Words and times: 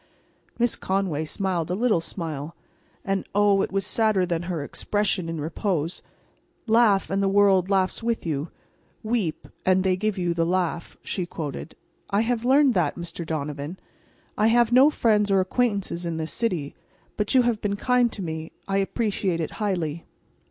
Miss 0.57 0.75
Conway 0.75 1.25
smiled 1.25 1.69
a 1.69 1.75
little 1.75 2.01
smile. 2.01 2.55
And 3.05 3.23
oh, 3.35 3.61
it 3.61 3.71
was 3.71 3.85
sadder 3.85 4.25
than 4.25 4.41
her 4.49 4.63
expression 4.63 5.29
in 5.29 5.39
repose. 5.39 6.01
"'Laugh, 6.65 7.11
and 7.11 7.21
the 7.21 7.29
world 7.29 7.69
laughs 7.69 8.01
with 8.01 8.25
you; 8.25 8.49
weep, 9.03 9.47
and 9.63 9.83
they 9.83 9.95
give 9.95 10.17
you 10.17 10.33
the 10.33 10.43
laugh,'" 10.43 10.97
she 11.03 11.27
quoted. 11.27 11.75
"I 12.09 12.21
have 12.21 12.43
learned 12.43 12.73
that, 12.73 12.95
Mr. 12.95 13.23
Donovan. 13.23 13.77
I 14.39 14.47
have 14.47 14.71
no 14.71 14.89
friends 14.89 15.29
or 15.29 15.39
acquaintances 15.39 16.03
in 16.03 16.17
this 16.17 16.33
city. 16.33 16.73
But 17.15 17.35
you 17.35 17.43
have 17.43 17.61
been 17.61 17.75
kind 17.75 18.11
to 18.13 18.23
me. 18.23 18.53
I 18.67 18.77
appreciate 18.77 19.39
it 19.39 19.51
highly." 19.61 20.07